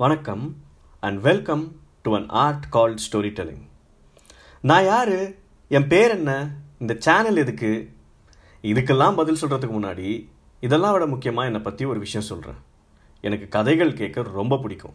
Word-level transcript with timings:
வணக்கம் 0.00 0.56
and 1.00 1.20
welcome 1.20 1.76
to 2.02 2.14
an 2.14 2.28
art 2.28 2.64
called 2.72 2.98
storytelling 3.30 3.62
நான் 4.60 4.84
யார்? 4.84 5.16
என் 5.68 5.86
பேர் 5.86 6.10
என்ன? 6.10 6.50
இந்த 6.78 6.96
சேனல் 6.98 7.36
எதுக்கு? 7.36 7.92
இதுக்கெல்லாம் 8.62 9.16
பதில் 9.16 9.40
சொல்கிறதுக்கு 9.40 9.72
முன்னாடி 9.72 10.28
இதெல்லாம் 10.60 10.92
விட 10.92 11.06
முக்கியமாக 11.06 11.46
என்னை 11.46 11.60
பற்றி 11.60 11.84
ஒரு 11.84 11.98
விஷயம் 11.98 12.26
சொல்கிறேன் 12.26 12.54
எனக்கு 13.20 13.48
கதைகள் 13.48 13.94
கேட்க 13.94 14.22
ரொம்ப 14.22 14.58
பிடிக்கும். 14.58 14.94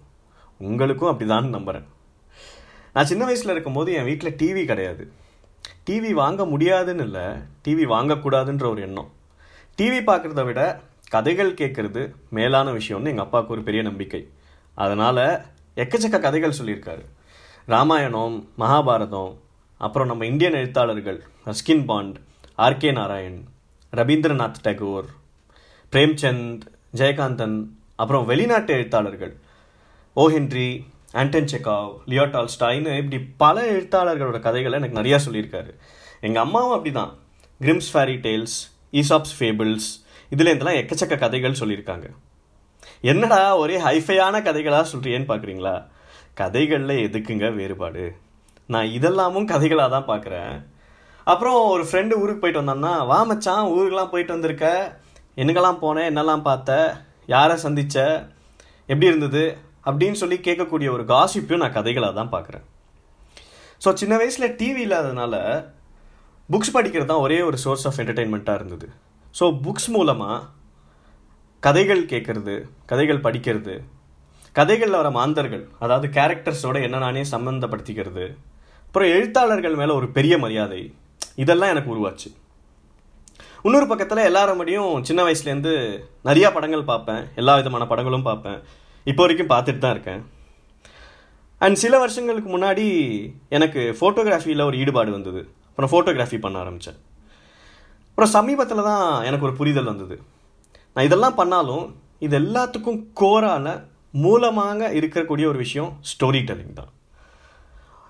உங்களுக்கும் 0.57 1.09
அப்படி 1.09 1.29
நம்புகிறேன் 1.29 1.85
நான் 2.93 3.05
சின்ன 3.05 3.23
வயசில் 3.23 3.51
இருக்கும்போது 3.51 3.93
என் 3.93 4.05
வீட்டில் 4.05 4.35
டிவி 4.35 4.65
கிடையாது. 4.65 5.11
டிவி 5.89 6.13
வாங்க 6.13 6.45
முடியாதுன்னு 6.45 7.03
இல்லை 7.03 7.25
டிவி 7.67 7.93
வாங்கக்கூடாதுன்ற 7.95 8.69
ஒரு 8.69 8.81
எண்ணம். 8.81 9.11
டிவி 9.81 9.99
பார்க்குறத 10.07 10.45
விட 10.45 10.81
கதைகள் 11.09 11.53
கேட்குறது 11.53 12.13
மேலான 12.29 12.71
விஷயம்னு 12.71 13.13
எங்கள் 13.13 13.25
அப்பாவுக்கு 13.25 13.53
ஒரு 13.53 13.63
பெரிய 13.63 13.83
நம்பிக்கை. 13.83 14.27
அதனால் 14.75 15.45
எக்கச்சக்க 15.75 16.19
கதைகள் 16.19 16.59
சொல்லியிருக்காரு. 16.59 17.03
ராமாயணம் 17.65 18.49
மகாபாரதம் 18.57 19.33
அப்புறம் 19.77 20.07
நம்ம 20.07 20.25
இந்தியன் 20.25 20.53
எழுத்தாளர்கள் 20.53 21.23
Ruskin 21.45 21.85
Bond 21.85 22.17
R K 22.57 22.91
Narayan 22.91 23.43
Rabindranath 23.93 24.61
Tagore 24.63 25.05
Premchand 25.91 26.61
Jayakanthan 26.95 27.65
அப்புறம் 27.95 28.25
வெளிநாட்டு 28.25 28.73
எழுத்தாளர்கள் 28.73 29.37
O 30.13 30.29
Henry 30.29 30.85
Anton 31.11 31.45
Chekhov 31.45 31.97
Leo 32.05 32.21
டால்ஸ்டாய்னு 32.21 32.97
இப்படி 32.97 33.19
பல 33.37 33.71
எழுத்தாளர்களோட 33.71 34.39
கதைகளை 34.39 34.79
எனக்கு 34.79 35.01
நிறையா 35.01 35.19
சொல்லியிருக்காரு. 35.27 35.71
எங்கள் 36.21 36.43
அம்மாவும் 36.43 36.71
அப்படி 36.71 36.91
தான் 36.91 37.17
Grimm's 37.61 37.89
fairy 37.93 38.17
tales 38.27 38.55
Aesop's 38.91 39.33
fables 39.39 39.89
இதில் 40.29 40.57
எக்கச்சக்க 40.57 41.17
கதைகள் 41.17 41.51
சொல்லியிருக்காங்க. 41.51 42.07
என்னடா 43.03 43.39
ஒரே 43.61 43.77
ஹைஃபையான 43.85 44.35
கதைகளாக 44.43 44.85
சொல்கிறியேன்னு 44.91 45.27
பார்க்குறீங்களா 45.29 45.73
கதைகளில் 46.39 47.01
எதுக்குங்க 47.05 47.47
வேறுபாடு? 47.57 48.03
நான் 48.73 48.93
இதெல்லாமும் 48.97 49.49
கதைகளாக 49.51 49.93
தான் 49.95 50.07
பார்க்குறேன் 50.11 50.53
அப்புறம் 51.27 51.57
ஒரு 51.73 51.83
ஃப்ரெண்டு 51.89 52.13
ஊருக்கு 52.21 52.41
போயிட்டு 52.43 52.61
வந்தான்னா 52.61 52.93
வா 53.09 53.17
மச்சான் 53.23 53.67
ஊருக்கெலாம் 53.73 54.13
போயிட்டு 54.13 54.35
வந்திருக்க? 54.35 54.65
என்னங்கெல்லாம் 55.37 55.81
போனேன் 55.83 56.09
என்னெல்லாம் 56.11 56.45
பார்த்த? 56.47 56.71
யாரை 57.33 57.57
சந்திச்ச? 57.65 57.97
எப்படி 58.89 59.09
இருந்தது? 59.11 59.43
அப்படின்னு 59.87 60.19
சொல்லி 60.23 60.39
கேட்கக்கூடிய 60.47 60.89
ஒரு 60.95 61.05
காசிப்பையும் 61.13 61.63
நான் 61.65 61.77
கதைகளாக 61.77 62.19
தான் 62.19 62.33
பார்க்குறேன் 62.35 62.65
ஸோ 63.85 63.91
சின்ன 64.01 64.13
வயசில் 64.17 64.53
டிவி 64.59 64.81
இல்லாததுனால 64.87 65.35
புக்ஸ் 66.49 66.75
படிக்கிறது 66.75 67.11
தான் 67.11 67.23
ஒரே 67.27 67.41
ஒரு 67.41 67.57
சோர்ஸ் 67.57 67.87
ஆஃப் 67.87 67.99
என்டர்டெயின்மெண்ட்டாக 68.01 68.59
இருந்தது. 68.59 68.87
ஸோ 69.35 69.45
புக்ஸ் 69.65 69.89
மூலமாக 69.89 70.37
கதைகள் 71.65 72.01
கேட்குறது 72.11 72.55
கதைகள் 72.91 73.25
படிக்கிறது 73.25 73.75
கதைகளில் 74.57 74.97
வர 74.99 75.09
மாந்தர்கள் 75.17 75.63
அதாவது 75.83 76.07
கேரக்டர்ஸோட 76.17 76.77
என்ன 76.87 76.97
நானே 77.03 77.23
சம்மந்தப்படுத்திக்கிறது 77.31 78.25
அப்புறம் 78.87 79.11
எழுத்தாளர்கள் 79.15 79.77
மேலே 79.81 79.93
ஒரு 79.99 80.07
பெரிய 80.17 80.33
மரியாதை 80.43 80.81
இதெல்லாம் 81.43 81.71
எனக்கு 81.73 81.91
உருவாச்சு. 81.93 82.29
இன்னொரு 83.67 83.87
பக்கத்தில் 83.91 84.27
எல்லாரும் 84.29 84.59
முடியும் 84.61 84.91
சின்ன 85.07 85.21
வயசுலேருந்து 85.27 85.73
நிறையா 86.29 86.49
படங்கள் 86.57 86.89
பார்ப்பேன் 86.91 87.23
எல்லா 87.41 87.53
விதமான 87.59 87.83
படங்களும் 87.91 88.27
பார்ப்பேன். 88.29 88.59
இப்போ 89.11 89.21
வரைக்கும் 89.23 89.51
பார்த்துட்டு 89.53 89.83
தான் 89.85 89.95
இருக்கேன். 89.95 90.21
அண்ட் 91.61 91.81
சில 91.83 91.93
வருஷங்களுக்கு 92.03 92.51
முன்னாடி 92.55 92.85
எனக்கு 93.57 93.81
ஃபோட்டோகிராஃபியில் 93.99 94.67
ஒரு 94.69 94.77
ஈடுபாடு 94.83 95.11
வந்தது. 95.17 95.41
அப்புறம் 95.69 95.91
ஃபோட்டோகிராஃபி 95.93 96.39
பண்ண 96.45 96.57
ஆரம்பித்தேன் 96.63 96.99
அப்புறம் 98.09 98.33
சமீபத்தில் 98.37 98.87
தான் 98.91 99.05
எனக்கு 99.29 99.47
ஒரு 99.49 99.57
புரிதல் 99.61 99.91
வந்தது. 99.93 100.17
நான் 100.95 101.07
இதெல்லாம் 101.07 101.39
பண்ணாலும் 101.39 101.85
இது 102.25 102.35
எல்லாத்துக்கும் 102.39 102.99
கோரான 103.21 103.67
மூலமாக 104.11 104.89
இருக்கக்கூடிய 104.99 105.45
ஒரு 105.51 105.57
விஷயம் 105.57 105.91
ஸ்டோரி 106.09 106.41
டெல்லிங் 106.49 106.75
தான். 106.79 106.91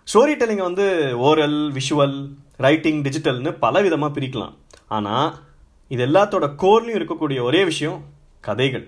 ஸ்டோரி 0.08 0.34
டெல்லிங்கை 0.40 0.66
வந்து 0.70 0.86
ஓரல் 1.28 1.60
விஷுவல் 1.78 2.18
ரைட்டிங் 2.58 3.00
டிஜிட்டல்னு 3.04 3.52
பல 3.66 3.82
விதமாக 3.82 4.20
பிரிக்கலாம். 4.20 4.56
ஆனால் 4.88 5.30
இது 5.88 6.02
எல்லாத்தோட 6.08 6.46
கோர்லையும் 6.64 7.00
இருக்கக்கூடிய 7.00 7.42
ஒரே 7.42 7.64
விஷயம் 7.64 8.00
கதைகள். 8.40 8.86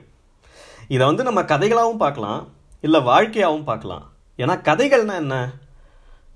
இதை 0.87 1.03
வந்து 1.05 1.23
நம்ம 1.23 1.41
கதைகளாகவும் 1.41 2.03
பார்க்கலாம் 2.05 2.41
இல்லை 2.81 3.01
வாழ்க்கையாகவும் 3.11 3.69
பார்க்கலாம். 3.71 4.05
ஏன்னா 4.37 4.55
கதைகள்னா 4.69 5.15
என்ன? 5.23 5.35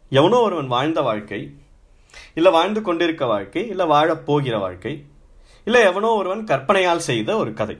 எவனோ 0.10 0.38
ஒருவன் 0.48 0.74
வாழ்ந்த 0.76 1.02
வாழ்க்கை 1.02 1.42
இல்லை 2.34 2.52
வாழ்ந்து 2.52 2.82
கொண்டிருக்க 2.82 3.26
வாழ்க்கை 3.26 3.68
இல்லை 3.68 3.86
வாழப்போகிற 3.86 4.56
வாழ்க்கை. 4.60 4.94
இல்லை 5.70 5.82
எவனோ 5.84 6.12
ஒருவன் 6.20 6.44
கற்பனையால் 6.44 7.08
செய்த 7.08 7.38
ஒரு 7.38 7.54
கதை. 7.54 7.78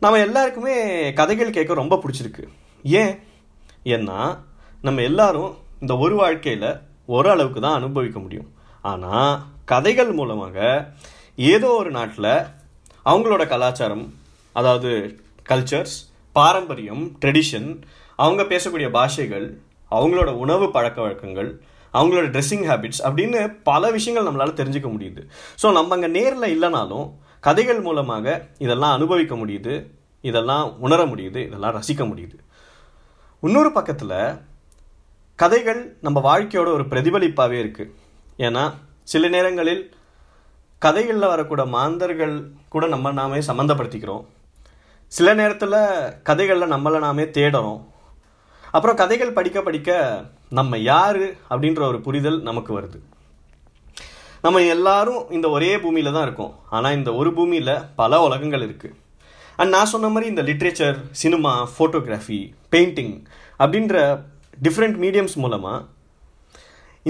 நம்ம 0.00 0.18
எல்லாருக்குமே 0.18 0.76
கதைகள் 1.12 1.56
கேட்க 1.56 1.74
ரொம்ப 1.74 1.98
பிடிச்சிருக்கு. 2.02 2.44
ஏன்? 2.84 3.12
ஏன்னா 3.84 4.20
நம்ம 4.82 5.02
எல்லாரும் 5.02 5.52
இந்த 5.80 5.96
ஒரு 5.96 6.14
வாழ்க்கையில் 6.14 6.70
ஓரளவுக்கு 7.06 7.60
தான் 7.60 7.78
அனுபவிக்க 7.80 8.18
முடியும். 8.18 8.48
ஆனால் 8.82 9.34
கதைகள் 9.64 10.12
மூலமாக 10.12 10.56
ஏதோ 11.36 11.68
ஒரு 11.72 11.90
நாட்டில் 11.90 12.32
அவங்களோட 13.06 13.46
கலாச்சாரம் 13.46 14.04
அதாவது 14.52 14.90
கல்ச்சர்ஸ் 15.48 15.96
பாரம்பரியம் 16.36 17.04
ட்ரெடிஷன் 17.20 17.68
அவங்க 18.18 18.42
பேசக்கூடிய 18.42 18.90
பாஷைகள் 18.90 19.46
அவங்களோட 19.90 20.30
உணவு 20.36 20.70
பழக்க 20.70 21.00
வழக்கங்கள் 21.00 21.50
அவங்களோட 21.98 22.26
ட்ரெஸ்ஸிங் 22.34 22.66
ஹேபிட்ஸ் 22.70 23.02
அப்படின்னு 23.06 23.40
பல 23.70 23.90
விஷயங்கள் 23.96 24.28
நம்மளால் 24.28 24.58
தெரிஞ்சுக்க 24.60 24.90
முடியுது. 24.96 25.22
ஸோ 25.62 25.66
நம்ம 25.78 25.94
அங்கே 25.96 26.10
நேரில் 26.18 26.52
இல்லைனாலும் 26.56 27.06
கதைகள் 27.46 27.80
மூலமாக 27.86 28.26
இதெல்லாம் 28.64 28.94
அனுபவிக்க 28.96 29.34
முடியுது 29.42 29.74
இதெல்லாம் 30.30 30.66
உணர 30.86 31.00
முடியுது 31.12 31.40
இதெல்லாம் 31.48 31.76
ரசிக்க 31.78 32.02
முடியுது. 32.10 32.36
இன்னொரு 33.42 33.70
பக்கத்தில் 33.78 34.18
கதைகள் 35.42 35.80
நம்ம 36.06 36.18
வாழ்க்கையோட 36.28 36.68
ஒரு 36.78 36.84
பிரதிபலிப்பாகவே 36.92 37.58
இருக்குது 37.62 37.92
ஏன்னா 38.46 38.64
சில 39.12 39.28
நேரங்களில் 39.34 39.82
கதைகளில் 40.82 41.32
வரக்கூட 41.32 41.62
மாந்தர்கள் 41.76 42.34
கூட 42.74 42.84
நம்ம 42.94 43.12
நாமே 43.20 43.40
சம்மந்தப்படுத்திக்கிறோம் 43.48 44.26
சில 45.12 45.28
நேரத்தில் 45.40 45.78
கதைகளில் 46.28 46.72
நம்மளை 46.74 46.98
நாமே 47.06 47.24
தேடுறோம். 47.36 47.80
அப்புறம் 48.76 48.98
கதைகள் 49.00 49.36
படிக்க 49.38 49.58
படிக்க 49.68 49.90
நம்ம 50.58 50.78
யார் 50.92 51.22
அப்படின்ற 51.52 51.80
ஒரு 51.90 51.98
புரிதல் 52.06 52.38
நமக்கு 52.48 52.72
வருது. 52.78 52.98
நம்ம 54.44 54.62
எல்லாரும் 54.74 55.22
இந்த 55.36 55.46
ஒரே 55.56 55.70
பூமியில் 55.84 56.14
தான் 56.16 56.26
இருக்கோம். 56.26 56.52
ஆனால் 56.76 56.96
இந்த 56.98 57.10
ஒரு 57.20 57.30
பூமியில் 57.38 57.72
பல 58.00 58.20
உலகங்கள் 58.26 58.64
இருக்குது 58.66 58.96
அண்ட் 59.58 59.74
நான் 59.76 59.90
சொன்ன 59.92 60.08
மாதிரி 60.12 60.30
இந்த 60.32 60.42
லிட்ரேச்சர் 60.48 60.98
சினிமா 61.22 61.52
ஃபோட்டோகிராஃபி 61.72 62.40
பெயிண்டிங் 62.74 63.14
அப்படின்ற 63.62 63.96
டிஃப்ரெண்ட் 64.66 64.98
மீடியம்ஸ் 65.04 65.36
மூலமாக 65.44 65.86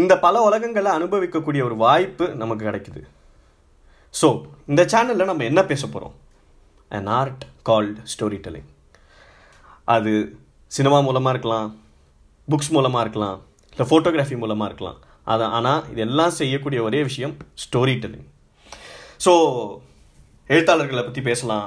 இந்த 0.01 0.13
பல 0.25 0.37
உலகங்களை 0.49 0.91
அனுபவிக்கக்கூடிய 0.99 1.63
ஒரு 1.69 1.77
வாய்ப்பு 1.85 2.27
நமக்கு 2.43 2.65
கிடைக்குது. 2.69 3.03
ஸோ 4.15 4.29
இந்த 4.71 4.83
சேனலில் 4.93 5.31
நம்ம 5.31 5.45
என்ன 5.51 5.61
பேச 5.71 5.83
போகிறோம் 5.87 6.17
an 6.91 7.11
art 7.21 7.45
called 7.69 7.99
story 8.13 8.39
telling 8.45 8.69
அது 9.95 10.13
சினிமா 10.73 10.99
மூலமாக 11.07 11.35
இருக்கலாம் 11.35 11.71
புக்ஸ் 12.53 12.73
மூலமாக 12.77 13.05
இருக்கலாம் 13.05 13.39
இல்லை 13.73 13.87
ஃபோட்டோகிராஃபி 13.91 14.37
மூலமாக 14.43 14.69
இருக்கலாம். 14.71 14.99
அது 15.33 15.45
ஆனால் 15.57 15.83
இதெல்லாம் 15.93 16.35
செய்யக்கூடிய 16.41 16.81
ஒரே 16.89 17.01
விஷயம் 17.09 17.35
ஸ்டோரி 17.65 17.95
டெல்லிங் 18.03 18.29
ஸோ 19.25 19.33
எழுத்தாளர்களை 20.51 21.03
பற்றி 21.09 21.23
பேசலாம் 21.29 21.67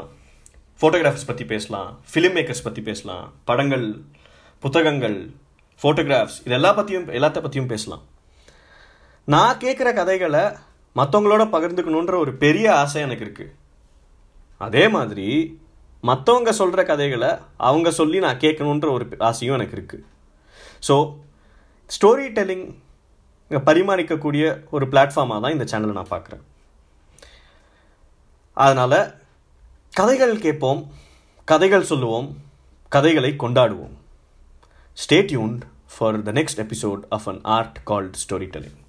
ஃபோட்டோகிராஃபர்ஸ் 0.81 1.29
பற்றி 1.29 1.45
பேசலாம் 1.51 1.89
ஃபிலிம் 2.11 2.35
மேக்கர்ஸ் 2.37 2.65
பற்றி 2.67 2.81
பேசலாம் 2.89 3.25
படங்கள் 3.49 3.85
புத்தகங்கள் 4.63 5.17
ஃபோட்டோகிராஃப்ஸ் 5.81 6.39
இதெல்லாம் 6.47 6.77
பற்றியும் 6.79 7.07
எல்லாத்த 7.17 7.39
பற்றியும் 7.43 7.71
பேசலாம். 7.73 8.03
நான் 9.33 9.59
கேட்குற 9.63 9.89
கதைகளை 9.99 10.43
மற்றவங்களோட 10.95 11.43
பகிர்ந்துக்கணுன்ற 11.53 12.15
ஒரு 12.23 12.31
பெரிய 12.43 12.67
ஆசை 12.81 13.01
எனக்கு 13.07 13.25
இருக்குது 13.25 13.53
அதே 14.65 14.83
மாதிரி 14.95 15.27
மற்றவங்க 16.09 16.51
சொல்கிற 16.61 16.81
கதைகளை 16.91 17.29
அவங்க 17.69 17.91
சொல்லி 17.99 18.17
நான் 18.25 18.41
கேட்கணுன்ற 18.43 18.89
ஒரு 18.97 19.05
ஆசையும் 19.29 19.57
எனக்கு 19.59 19.77
இருக்குது 19.77 20.03
ஸோ 20.87 20.95
ஸ்டோரி 21.95 22.27
டெல்லிங் 22.37 22.65
பரிமாறிக்கக்கூடிய 23.51 24.43
ஒரு 24.75 24.85
பிளாட்ஃபார்மாக 24.91 25.41
தான் 25.43 25.55
இந்த 25.55 25.65
சேனலை 25.71 25.93
நான் 25.97 26.13
பார்க்குறேன். 26.13 26.43
அதனால் 28.65 28.99
கதைகள் 29.99 30.35
கேட்போம் 30.45 30.81
கதைகள் 31.51 31.89
சொல்லுவோம் 31.91 32.27
கதைகளை 32.95 33.31
கொண்டாடுவோம். 33.43 33.93
Stay 34.97 35.19
tuned 35.31 35.63
for 35.95 36.21
the 36.29 36.33
next 36.39 36.61
episode 36.65 37.03
of 37.17 37.27
an 37.31 37.41
art 37.57 37.77
called 37.89 38.17
storytelling 38.55 38.79